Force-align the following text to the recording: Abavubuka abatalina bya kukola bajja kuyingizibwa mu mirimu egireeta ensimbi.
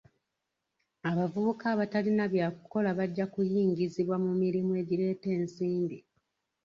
Abavubuka 1.09 1.65
abatalina 1.73 2.25
bya 2.33 2.47
kukola 2.57 2.89
bajja 2.97 3.25
kuyingizibwa 3.33 4.15
mu 4.25 4.31
mirimu 4.41 4.71
egireeta 4.81 5.27
ensimbi. 5.37 5.97